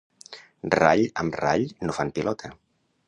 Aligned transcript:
Rall 0.75 1.03
amb 1.23 1.37
rall 1.43 1.67
no 1.85 1.99
fan 1.99 2.13
pilota. 2.17 2.51